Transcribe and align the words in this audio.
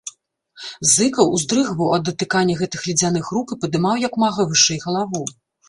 Зыкаў 0.93 1.27
уздрыгваў 1.39 1.91
ад 1.99 2.03
датыкання 2.09 2.57
гэтых 2.63 2.81
ледзяных 2.89 3.31
рук 3.37 3.47
і 3.55 3.61
падымаў 3.67 3.95
як 4.07 4.21
мага 4.27 4.51
вышэй 4.51 4.85
галаву. 4.89 5.23